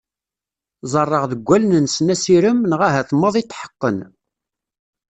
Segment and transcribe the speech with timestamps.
[0.91, 3.97] Ẓerreɣ deg wallen-nsen asirem neɣ ahat maḍi tḥeqqen.